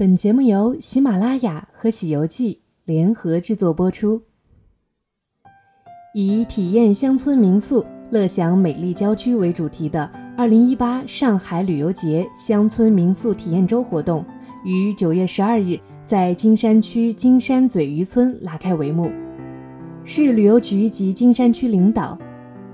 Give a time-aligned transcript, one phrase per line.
[0.00, 2.54] 本节目由喜马拉雅和《喜游记》
[2.86, 4.22] 联合制作播出，
[6.14, 14.24] 以体验乡村民宿、乐享美丽郊区为主题的2018上海旅游节乡村民宿体验周活动，
[14.64, 19.12] 于9月12日在金山区金山嘴渔村拉开帷幕。
[20.02, 22.18] 市旅游局及金山区领导、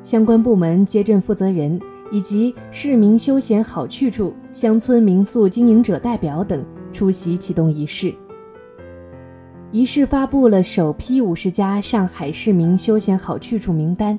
[0.00, 1.76] 相关部门街镇负责人。
[2.12, 6.64] 以及市民休闲好去处、乡村民宿经营者代表等
[6.96, 8.14] 出席启动仪式。
[9.70, 14.18] 仪式发布了首批五十家上海市民休闲好去处名单，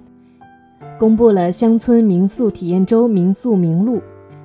[1.00, 4.00] 公布了乡村民宿体验周民宿名录、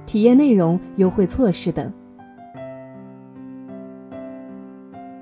[0.07, 1.93] 体验内容、优惠措施等。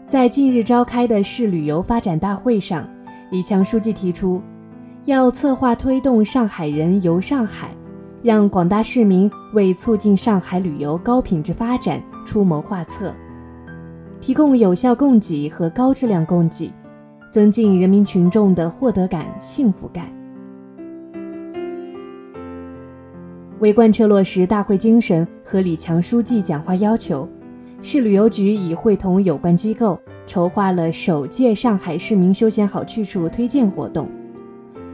[0.07, 2.89] 在近日召开的市旅游发展大会上，
[3.33, 4.41] 李强书记提出，
[5.07, 7.71] 要策划推动上海人游上海。
[8.23, 13.15] 让广大市民为促进上海旅游高品质发展出谋划策，
[14.21, 16.73] 提供有效供给和高质量供给，
[17.31, 20.05] 增进人民群众的获得感、幸福感。
[23.59, 27.29] 为贯彻落实大会精神和李强书记讲话要求，
[27.83, 34.09] 市旅游局已会同有关机构筹划了首届上海市民休闲好去处推荐活动，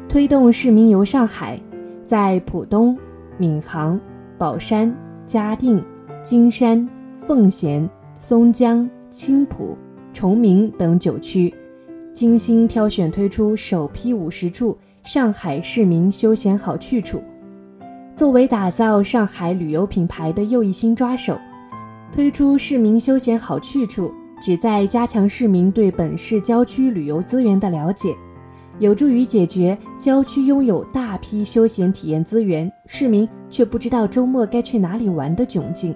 [0.09, 1.61] 推动市民游上海，
[2.05, 2.97] 在浦东。
[3.39, 4.01] 闵行、
[4.39, 4.91] 宝山、
[5.27, 5.85] 嘉定、
[6.23, 9.77] 金山、奉贤、松江、青浦、
[10.13, 11.53] 崇明等九区，
[12.13, 17.21] 精心挑选推出首批五十处上海市民休闲好去处，
[18.15, 21.37] 作为打造上海旅游品牌的又一新抓手。
[22.13, 28.15] 推出市民休闲好去处，旨在加强市民对本市郊区旅游资源的了解。
[28.79, 35.95] 有助于解决郊区拥有大批休闲体验资源，市民却不知道周末该去哪里玩的窘境。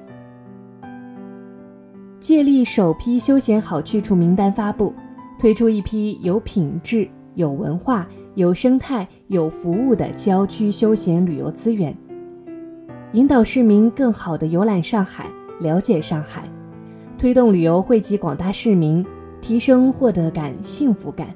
[2.21, 4.93] 借力首批休闲好去处名单发布，
[5.39, 11.97] 推出一批有品质、有文化、有生态、有服务的郊区休闲旅游资源，
[13.13, 15.31] 引导市民更好地游览上海，
[15.61, 16.43] 了解上海，
[17.17, 19.05] 推动旅游惠及广大市民，
[19.41, 21.35] 提升获得感、幸福感。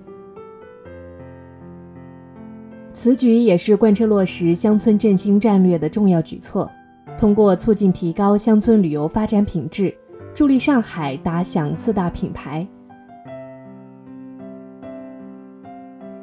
[2.92, 6.70] 此举也是贯彻落实乡村振兴战略的重要举措，
[7.16, 9.92] 通过促进提高乡村旅游发展品质，
[10.34, 12.66] 助力上海打响四大品牌。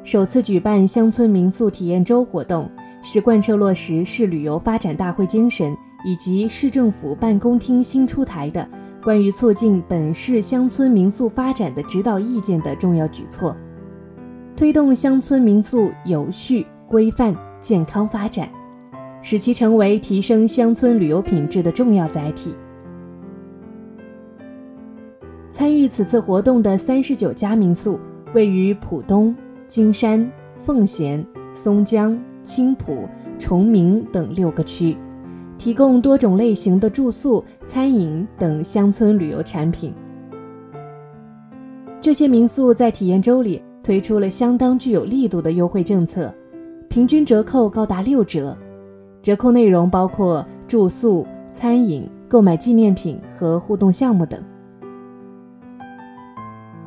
[0.04, 2.70] 首次举办乡村民宿体验周活动，
[3.02, 5.74] 是贯彻落实市旅游发展大会精神
[6.04, 8.68] 以及市政府办公厅新出台的
[9.02, 13.56] 关于促进本市乡村民宿发展的指导意见的重要举措。
[14.54, 18.46] 推动乡村民宿有序、规范、健康发展，
[19.22, 22.54] 使其成为提升乡村旅游品质的重要载体。
[25.62, 27.96] 参与此次活动的三十九家民宿
[28.34, 29.32] 位于浦东、
[29.64, 33.08] 金山、奉贤、松江、青浦、
[33.38, 34.96] 崇明等六个区，
[35.56, 39.94] 提供多种类型的住宿、餐饮等乡村旅游产品。
[42.00, 43.62] 这些民宿在体验周里。
[43.84, 46.34] 推出了相当具有力度的优惠政策，
[46.88, 48.56] 平均折扣高达六折。
[49.22, 54.42] 折扣内容包括住宿、餐饮、购买纪念品和互动项目等。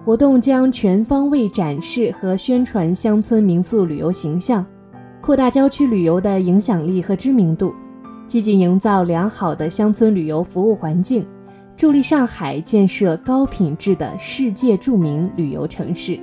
[0.05, 4.63] 活动将全方位展示和宣传乡村民宿旅游形象，
[5.19, 7.73] 扩大郊区旅游的影响力和知名度，
[8.27, 11.25] 积极营造良好的乡村旅游服务环境，
[11.75, 16.19] 助力上海建设高品质的世界著名旅游城市。